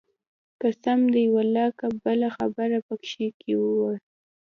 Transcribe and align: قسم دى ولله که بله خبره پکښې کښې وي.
قسم 0.61 0.99
دى 1.13 1.23
ولله 1.35 1.67
که 1.79 1.87
بله 2.03 2.27
خبره 2.37 2.77
پکښې 2.87 3.27
کښې 3.37 3.53
وي. 3.61 3.93